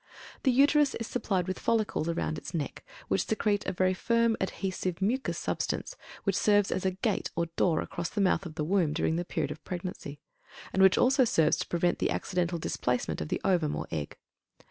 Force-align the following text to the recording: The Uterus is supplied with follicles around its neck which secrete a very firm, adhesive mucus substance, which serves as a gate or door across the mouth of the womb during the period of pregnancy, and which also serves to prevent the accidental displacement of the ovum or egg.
The 0.41 0.49
Uterus 0.51 0.95
is 0.95 1.05
supplied 1.05 1.47
with 1.47 1.59
follicles 1.59 2.09
around 2.09 2.39
its 2.39 2.55
neck 2.55 2.83
which 3.07 3.27
secrete 3.27 3.67
a 3.67 3.71
very 3.71 3.93
firm, 3.93 4.35
adhesive 4.41 4.99
mucus 4.99 5.37
substance, 5.37 5.95
which 6.23 6.35
serves 6.35 6.71
as 6.71 6.87
a 6.87 6.97
gate 6.97 7.29
or 7.35 7.45
door 7.55 7.81
across 7.81 8.09
the 8.09 8.19
mouth 8.19 8.47
of 8.47 8.55
the 8.55 8.63
womb 8.63 8.93
during 8.93 9.15
the 9.17 9.23
period 9.25 9.51
of 9.51 9.63
pregnancy, 9.63 10.19
and 10.73 10.81
which 10.81 10.97
also 10.97 11.23
serves 11.23 11.57
to 11.57 11.67
prevent 11.67 11.99
the 11.99 12.09
accidental 12.09 12.57
displacement 12.57 13.21
of 13.21 13.27
the 13.27 13.39
ovum 13.43 13.75
or 13.75 13.85
egg. 13.91 14.17